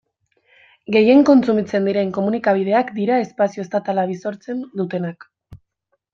Gehien 0.95 1.19
kontsumitzen 1.29 1.89
diren 1.89 2.13
komunikabideak 2.15 2.89
dira 2.97 3.21
espazio 3.27 3.67
estatala 3.67 4.07
bisortzen 4.15 4.65
dutenak. 4.83 5.31